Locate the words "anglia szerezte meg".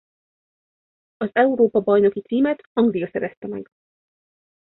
2.73-3.69